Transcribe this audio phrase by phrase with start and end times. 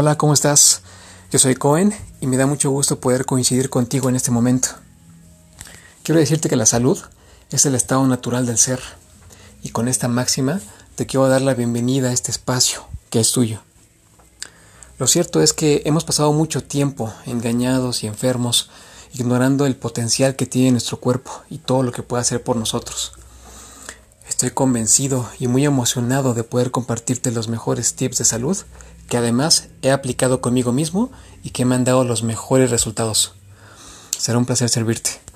[0.00, 0.82] Hola, ¿cómo estás?
[1.32, 4.68] Yo soy Cohen y me da mucho gusto poder coincidir contigo en este momento.
[6.04, 7.00] Quiero decirte que la salud
[7.50, 8.78] es el estado natural del ser
[9.60, 10.60] y con esta máxima
[10.94, 13.58] te quiero dar la bienvenida a este espacio que es tuyo.
[15.00, 18.70] Lo cierto es que hemos pasado mucho tiempo engañados y enfermos,
[19.14, 23.14] ignorando el potencial que tiene nuestro cuerpo y todo lo que puede hacer por nosotros.
[24.28, 28.56] Estoy convencido y muy emocionado de poder compartirte los mejores tips de salud
[29.08, 31.10] que además he aplicado conmigo mismo
[31.42, 33.34] y que me han dado los mejores resultados.
[34.16, 35.27] Será un placer servirte.